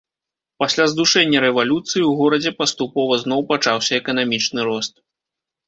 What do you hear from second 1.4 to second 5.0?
рэвалюцыі ў горадзе паступова зноў пачаўся эканамічны рост.